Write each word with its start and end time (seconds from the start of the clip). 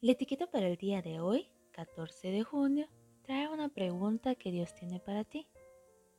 La 0.00 0.12
etiqueta 0.12 0.46
para 0.46 0.68
el 0.68 0.76
día 0.76 1.02
de 1.02 1.18
hoy, 1.18 1.48
14 1.72 2.30
de 2.30 2.44
junio, 2.44 2.86
trae 3.22 3.48
una 3.48 3.68
pregunta 3.68 4.36
que 4.36 4.52
Dios 4.52 4.72
tiene 4.72 5.00
para 5.00 5.24
ti. 5.24 5.48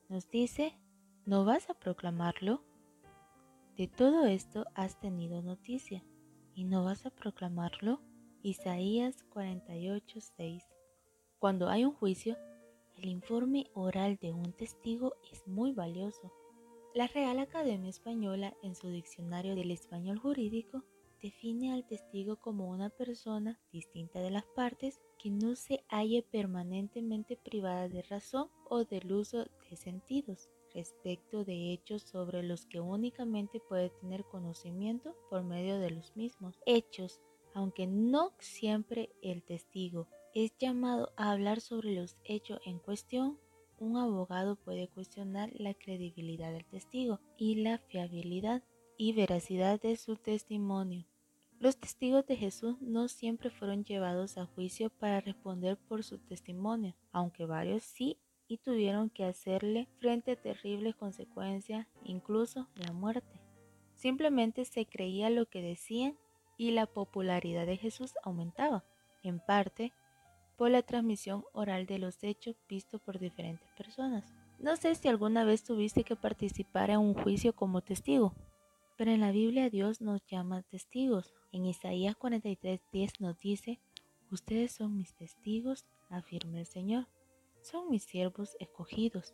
Nos 0.10 0.29
dice, 0.29 0.78
¿no 1.26 1.46
vas 1.46 1.70
a 1.70 1.76
proclamarlo? 1.76 2.62
De 3.78 3.88
todo 3.88 4.26
esto 4.26 4.65
has 4.76 5.00
tenido 5.00 5.42
noticia, 5.42 6.04
¿y 6.55 6.65
no 6.65 6.83
vas 6.83 7.05
a 7.05 7.10
proclamarlo? 7.10 8.01
Isaías 8.44 9.23
48:6 9.33 10.62
Cuando 11.40 11.69
hay 11.69 11.86
un 11.86 11.94
juicio, 11.94 12.36
el 12.97 13.08
informe 13.08 13.72
oral 13.73 14.18
de 14.18 14.33
un 14.33 14.51
testigo 14.51 15.14
es 15.32 15.47
muy 15.47 15.72
valioso. 15.72 16.34
La 16.94 17.08
Real 17.08 17.40
Academia 17.40 17.90
Española, 17.90 18.58
en 18.62 18.76
su 18.76 18.90
Diccionario 18.90 19.55
del 19.55 19.72
Español 19.72 20.20
Jurídico, 20.20 20.84
define 21.22 21.73
al 21.73 21.86
testigo 21.86 22.38
como 22.38 22.70
una 22.70 22.90
persona 22.90 23.59
distinta 23.72 24.20
de 24.20 24.32
las 24.32 24.46
partes 24.46 25.00
que 25.18 25.30
no 25.30 25.55
se 25.55 25.84
halle 25.90 26.23
permanentemente 26.23 27.38
privada 27.38 27.90
de 27.90 28.02
razón 28.04 28.50
o 28.70 28.86
del 28.86 29.12
uso 29.12 29.45
de 29.70 29.76
sentidos 29.76 30.50
respecto 30.73 31.44
de 31.44 31.73
hechos 31.73 32.04
sobre 32.04 32.44
los 32.44 32.66
que 32.66 32.80
únicamente 32.80 33.59
puede 33.59 33.90
tener 33.90 34.23
conocimiento 34.26 35.16
por 35.30 35.44
medio 35.44 35.80
de 35.80 35.92
los 35.92 36.16
mismos. 36.16 36.59
Hechos, 36.66 37.20
aunque 37.54 37.88
no 37.88 38.34
siempre 38.40 39.09
el 39.22 39.44
testigo 39.44 40.08
es 40.34 40.56
llamado 40.58 41.12
a 41.17 41.31
hablar 41.31 41.59
sobre 41.59 41.95
los 41.95 42.16
hechos 42.23 42.59
en 42.66 42.80
cuestión, 42.80 43.40
un 43.80 43.98
abogado 43.98 44.58
puede 44.58 44.90
cuestionar 44.90 45.52
la 45.56 45.73
credibilidad 45.73 46.52
del 46.52 46.66
testigo 46.66 47.20
y 47.38 47.56
la 47.56 47.80
fiabilidad 47.80 48.64
y 48.99 49.13
veracidad 49.13 49.80
de 49.80 49.95
su 49.95 50.17
testimonio. 50.17 51.05
Los 51.58 51.77
testigos 51.77 52.27
de 52.27 52.35
Jesús 52.35 52.81
no 52.81 53.08
siempre 53.08 53.49
fueron 53.49 53.86
llevados 53.86 54.38
a 54.38 54.45
juicio 54.45 54.89
para 54.89 55.22
responder 55.22 55.78
por 55.78 56.03
su 56.03 56.17
testimonio, 56.17 56.95
aunque 57.14 57.45
varios 57.45 57.83
sí 57.83 58.17
y 58.50 58.58
tuvieron 58.58 59.09
que 59.09 59.23
hacerle 59.23 59.88
frente 60.00 60.33
a 60.33 60.36
terribles 60.36 60.97
consecuencias, 60.97 61.88
incluso 62.03 62.67
la 62.75 62.91
muerte. 62.91 63.39
Simplemente 63.94 64.66
se 64.66 64.86
creía 64.86 65.30
lo 65.30 65.45
que 65.45 65.61
decían 65.61 66.17
y 66.58 66.72
la 66.72 66.86
popularidad 66.86 67.66
de 67.66 67.78
Jesús 67.78 68.11
aumentaba, 68.22 68.84
en 69.23 69.39
parte 69.39 69.94
por 70.58 70.72
la 70.72 70.81
transmisión 70.81 71.45
oral 71.53 71.86
de 71.86 72.00
los 72.00 72.22
hechos 72.22 72.58
vistos 72.67 73.00
por 73.00 73.17
diferentes 73.17 73.69
personas. 73.78 74.25
No 74.59 74.75
sé 74.75 74.94
si 74.95 75.08
alguna 75.08 75.45
vez 75.45 75.63
tuviste 75.63 76.03
que 76.03 76.17
participar 76.17 76.89
en 76.89 77.00
un 77.00 77.13
juicio 77.13 77.53
como 77.53 77.80
testigo, 77.80 78.34
pero 79.00 79.11
en 79.11 79.22
la 79.22 79.31
Biblia 79.31 79.69
Dios 79.69 80.02
nos 80.02 80.25
llama 80.25 80.61
testigos. 80.64 81.33
En 81.53 81.66
Isaías 81.66 82.17
43:10 82.17 83.22
nos 83.22 83.39
dice, 83.39 83.80
ustedes 84.30 84.73
son 84.73 84.97
mis 84.97 85.16
testigos, 85.16 85.86
afirma 86.09 86.59
el 86.59 86.66
Señor. 86.66 87.08
Son 87.61 87.89
mis 87.89 88.03
siervos 88.03 88.58
escogidos, 88.59 89.33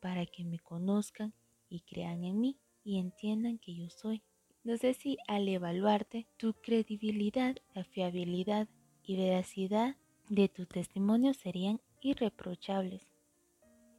para 0.00 0.24
que 0.24 0.44
me 0.44 0.58
conozcan 0.58 1.34
y 1.68 1.80
crean 1.80 2.24
en 2.24 2.40
mí 2.40 2.56
y 2.84 2.98
entiendan 2.98 3.58
que 3.58 3.74
yo 3.76 3.90
soy. 3.90 4.22
No 4.64 4.78
sé 4.78 4.94
si 4.94 5.18
al 5.28 5.46
evaluarte 5.46 6.26
tu 6.38 6.54
credibilidad, 6.54 7.56
la 7.74 7.84
fiabilidad 7.84 8.66
y 9.04 9.18
veracidad 9.18 9.96
de 10.30 10.48
tu 10.48 10.64
testimonio 10.64 11.34
serían 11.34 11.82
irreprochables. 12.00 13.06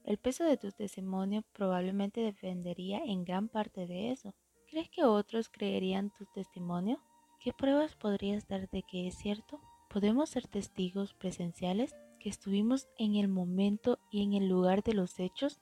El 0.05 0.17
peso 0.17 0.43
de 0.43 0.57
tu 0.57 0.71
testimonio 0.71 1.43
probablemente 1.53 2.21
dependería 2.21 3.03
en 3.05 3.23
gran 3.25 3.47
parte 3.47 3.85
de 3.85 4.09
eso. 4.09 4.33
¿Crees 4.69 4.89
que 4.89 5.03
otros 5.03 5.49
creerían 5.49 6.09
tu 6.09 6.25
testimonio? 6.25 6.99
¿Qué 7.39 7.53
pruebas 7.53 7.95
podrías 7.95 8.47
dar 8.47 8.69
de 8.69 8.83
que 8.83 9.07
es 9.07 9.15
cierto? 9.15 9.59
¿Podemos 9.89 10.29
ser 10.29 10.47
testigos 10.47 11.13
presenciales 11.13 11.95
que 12.19 12.29
estuvimos 12.29 12.87
en 12.97 13.15
el 13.15 13.27
momento 13.27 13.99
y 14.09 14.23
en 14.23 14.33
el 14.33 14.47
lugar 14.47 14.81
de 14.81 14.93
los 14.93 15.19
hechos? 15.19 15.61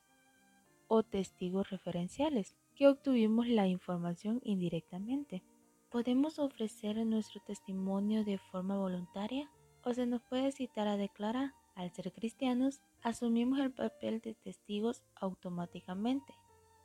¿O 0.87 1.03
testigos 1.03 1.69
referenciales 1.69 2.55
que 2.75 2.87
obtuvimos 2.87 3.47
la 3.47 3.67
información 3.67 4.39
indirectamente? 4.43 5.43
¿Podemos 5.89 6.39
ofrecer 6.39 7.05
nuestro 7.05 7.41
testimonio 7.41 8.23
de 8.23 8.37
forma 8.37 8.77
voluntaria? 8.77 9.49
¿O 9.83 9.93
se 9.93 10.05
nos 10.05 10.21
puede 10.21 10.51
citar 10.51 10.87
a 10.87 10.97
declarar? 10.97 11.53
Al 11.75 11.91
ser 11.91 12.13
cristianos, 12.13 12.81
asumimos 13.01 13.59
el 13.59 13.71
papel 13.71 14.21
de 14.21 14.35
testigos 14.35 15.03
automáticamente 15.15 16.33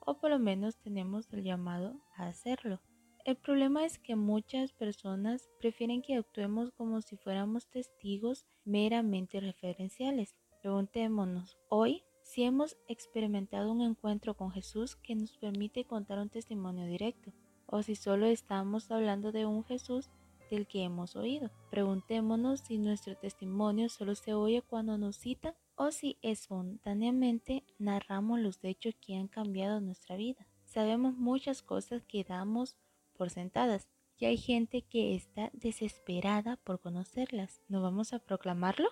o 0.06 0.18
por 0.18 0.30
lo 0.30 0.38
menos 0.38 0.78
tenemos 0.78 1.30
el 1.32 1.42
llamado 1.42 2.00
a 2.16 2.28
hacerlo. 2.28 2.80
El 3.26 3.36
problema 3.36 3.84
es 3.84 3.98
que 3.98 4.14
muchas 4.14 4.72
personas 4.72 5.50
prefieren 5.58 6.00
que 6.00 6.14
actuemos 6.14 6.70
como 6.70 7.02
si 7.02 7.16
fuéramos 7.16 7.68
testigos 7.68 8.46
meramente 8.64 9.40
referenciales. 9.40 10.36
Preguntémonos 10.62 11.58
hoy 11.68 12.04
si 12.22 12.44
hemos 12.44 12.76
experimentado 12.88 13.72
un 13.72 13.82
encuentro 13.82 14.34
con 14.34 14.52
Jesús 14.52 14.96
que 14.96 15.16
nos 15.16 15.36
permite 15.38 15.84
contar 15.84 16.18
un 16.20 16.28
testimonio 16.28 16.86
directo, 16.86 17.32
o 17.66 17.82
si 17.82 17.96
solo 17.96 18.26
estamos 18.26 18.90
hablando 18.92 19.32
de 19.32 19.44
un 19.44 19.64
Jesús 19.64 20.08
del 20.50 20.68
que 20.68 20.84
hemos 20.84 21.16
oído. 21.16 21.50
Preguntémonos 21.70 22.60
si 22.60 22.78
nuestro 22.78 23.16
testimonio 23.16 23.88
solo 23.88 24.14
se 24.14 24.34
oye 24.34 24.62
cuando 24.62 24.98
nos 24.98 25.18
citan 25.18 25.54
si 25.90 26.18
espontáneamente 26.22 27.64
narramos 27.78 28.40
los 28.40 28.58
hechos 28.64 28.94
que 29.00 29.16
han 29.16 29.28
cambiado 29.28 29.80
nuestra 29.80 30.16
vida. 30.16 30.48
Sabemos 30.64 31.14
muchas 31.14 31.62
cosas 31.62 32.02
que 32.04 32.24
damos 32.24 32.76
por 33.14 33.30
sentadas 33.30 33.88
y 34.18 34.24
hay 34.26 34.36
gente 34.36 34.82
que 34.82 35.14
está 35.14 35.50
desesperada 35.52 36.56
por 36.56 36.80
conocerlas. 36.80 37.62
¿No 37.68 37.82
vamos 37.82 38.12
a 38.12 38.18
proclamarlo? 38.18 38.88